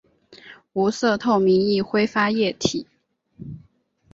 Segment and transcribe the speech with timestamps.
[0.73, 2.87] 无色透明易挥发液体。